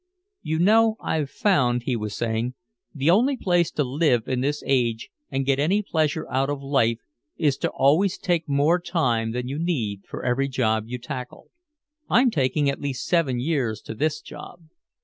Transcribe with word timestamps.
"You 0.41 0.57
know 0.57 0.95
I've 0.99 1.29
found," 1.29 1.83
he 1.83 1.95
was 1.95 2.15
saying, 2.15 2.55
"the 2.91 3.11
only 3.11 3.37
way 3.45 3.63
to 3.63 3.83
live 3.83 4.27
in 4.27 4.41
this 4.41 4.63
age 4.65 5.11
and 5.29 5.45
get 5.45 5.59
any 5.59 5.83
pleasure 5.83 6.27
out 6.31 6.49
of 6.49 6.59
life 6.63 6.97
is 7.37 7.55
to 7.57 7.69
always 7.69 8.17
take 8.17 8.49
more 8.49 8.79
time 8.79 9.31
than 9.31 9.47
you 9.47 9.59
need 9.59 10.01
for 10.07 10.25
every 10.25 10.47
job 10.47 10.85
you 10.87 10.97
tackle. 10.97 11.51
I'm 12.09 12.31
taking 12.31 12.67
at 12.67 12.81
least 12.81 13.05
seven 13.05 13.39
years 13.39 13.79
to 13.81 13.93
this 13.93 14.21
job. 14.21 14.63